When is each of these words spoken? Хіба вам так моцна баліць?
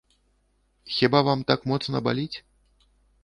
Хіба 0.95 1.21
вам 1.27 1.43
так 1.53 1.69
моцна 1.71 1.97
баліць? 2.09 2.37